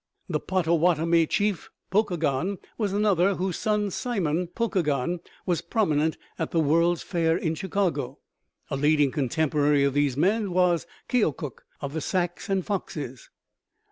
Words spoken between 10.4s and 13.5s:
was Keokuk of the Sacs and Foxes.